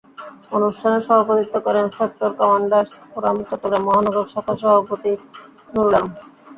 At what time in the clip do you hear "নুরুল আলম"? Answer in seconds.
5.71-6.11